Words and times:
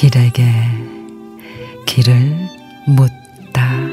길에게 0.00 0.50
길을 1.84 2.48
묻다. 2.86 3.89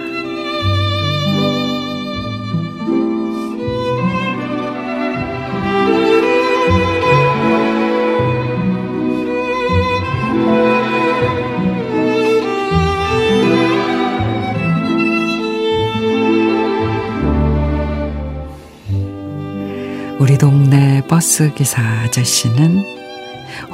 우리 20.19 20.37
동네 20.37 21.01
버스 21.07 21.53
기사 21.53 21.81
아저씨는 21.81 22.83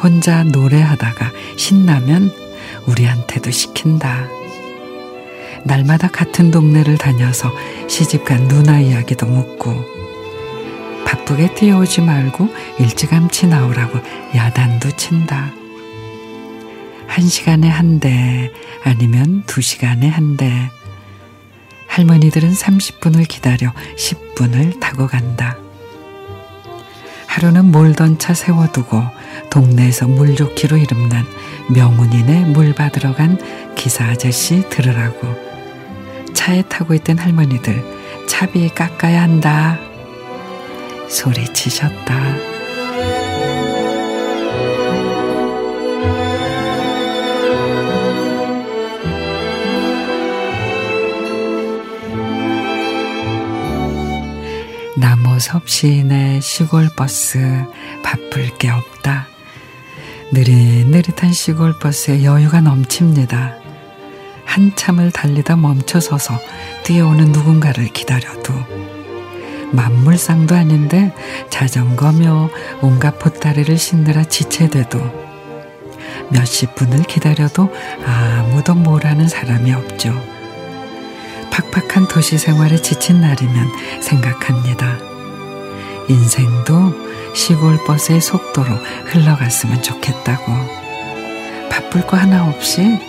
혼자 0.01 0.43
노래하다가 0.43 1.31
신나면 1.57 2.31
우리한테도 2.85 3.49
시킨다. 3.51 4.27
날마다 5.63 6.09
같은 6.09 6.51
동네를 6.51 6.97
다녀서 6.97 7.51
시집간 7.87 8.47
누나 8.49 8.79
이야기도 8.79 9.25
묻고 9.25 9.73
바쁘게 11.05 11.55
뛰어오지 11.55 12.01
말고 12.01 12.49
일찌감치 12.79 13.47
나오라고 13.47 13.99
야단도 14.35 14.91
친다. 14.97 15.51
한 17.07 17.27
시간에 17.27 17.69
한 17.69 17.99
대 17.99 18.51
아니면 18.83 19.43
두 19.45 19.61
시간에 19.61 20.09
한 20.09 20.35
대. 20.35 20.51
할머니들은 21.87 22.51
30분을 22.53 23.27
기다려 23.27 23.71
10분을 23.97 24.79
타고 24.81 25.07
간다. 25.07 25.57
하루는 27.33 27.71
몰던 27.71 28.19
차 28.19 28.35
세워두고 28.35 29.01
동네에서 29.49 30.07
물 30.07 30.35
좋기로 30.35 30.77
이름난 30.77 31.25
명운인의 31.73 32.45
물 32.45 32.75
받으러 32.75 33.15
간 33.15 33.39
기사 33.73 34.05
아저씨 34.05 34.69
들으라고 34.69 35.35
차에 36.35 36.61
타고 36.69 36.93
있던 36.93 37.17
할머니들 37.17 38.27
차비 38.27 38.69
깎아야 38.69 39.23
한다 39.23 39.79
소리치셨다. 41.09 42.13
남호섭 54.95 55.67
시인의 55.67 56.41
시골 56.41 56.87
버스 56.95 57.39
바쁠 58.03 58.55
게 58.57 58.69
없다. 58.69 59.27
느릿느릿한 60.31 61.33
시골 61.33 61.77
버스에 61.79 62.23
여유가 62.23 62.61
넘칩니다. 62.61 63.55
한참을 64.45 65.11
달리다 65.11 65.55
멈춰서서 65.55 66.39
뛰어오는 66.83 67.31
누군가를 67.31 67.87
기다려도 67.87 68.53
만물상도 69.71 70.53
아닌데 70.53 71.11
자전거며 71.49 72.51
온갖 72.81 73.17
보따리를 73.17 73.75
싣느라 73.75 74.23
지체돼도 74.23 74.99
몇십 76.29 76.75
분을 76.75 77.01
기다려도 77.03 77.73
아무도 78.05 78.75
뭐라는 78.75 79.27
사람이 79.27 79.73
없죠. 79.73 80.32
팍팍한 81.53 82.07
도시 82.07 82.39
생활에 82.39 82.81
지친 82.81 83.21
날이면 83.21 84.01
생각합니다. 84.01 84.97
인생도 86.09 86.93
시골 87.35 87.77
버스의 87.85 88.21
속도로 88.21 88.73
흘러갔으면 89.05 89.83
좋겠다고. 89.83 90.51
바쁠 91.69 92.07
거 92.07 92.17
하나 92.17 92.47
없이 92.47 92.99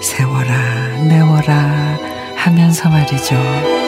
세워라, 0.00 1.02
내워라 1.08 1.98
하면서 2.36 2.88
말이죠. 2.88 3.87